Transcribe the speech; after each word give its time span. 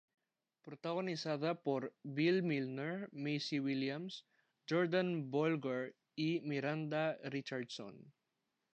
Protagonizada 0.63 1.61
por 1.61 1.93
Bill 2.01 2.41
Milner, 2.41 3.07
Maisie 3.13 3.59
Williams, 3.59 4.25
Jordan 4.67 5.29
Bolger 5.29 5.95
y 6.15 6.39
Miranda 6.39 7.19
Richardson. 7.25 8.11